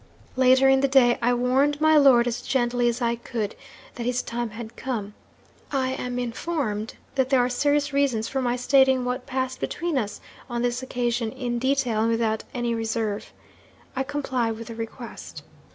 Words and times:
'"Later 0.35 0.67
in 0.67 0.79
the 0.81 0.87
day 0.87 1.19
I 1.21 1.31
warned 1.35 1.79
my 1.79 1.95
lord, 1.95 2.25
as 2.25 2.41
gently 2.41 2.87
as 2.89 3.03
I 3.03 3.15
could, 3.17 3.53
that 3.93 4.05
his 4.07 4.23
time 4.23 4.49
had 4.49 4.75
come. 4.75 5.13
I 5.71 5.91
am 5.91 6.17
informed 6.17 6.95
that 7.13 7.29
there 7.29 7.39
are 7.39 7.49
serious 7.49 7.93
reasons 7.93 8.27
for 8.27 8.41
my 8.41 8.55
stating 8.55 9.05
what 9.05 9.27
passed 9.27 9.59
between 9.59 9.99
us 9.99 10.19
on 10.49 10.63
this 10.63 10.81
occasion, 10.81 11.31
in 11.31 11.59
detail, 11.59 12.01
and 12.01 12.09
without 12.09 12.43
any 12.51 12.73
reserve. 12.73 13.31
I 13.95 14.01
comply 14.01 14.49
with 14.49 14.69
the 14.69 14.75
request. 14.75 15.43